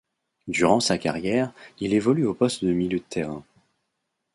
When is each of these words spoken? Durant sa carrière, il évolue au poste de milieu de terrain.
Durant 0.47 0.79
sa 0.79 0.97
carrière, 0.97 1.53
il 1.79 1.93
évolue 1.93 2.25
au 2.25 2.33
poste 2.33 2.65
de 2.65 2.73
milieu 2.73 2.97
de 2.97 3.03
terrain. 3.07 3.43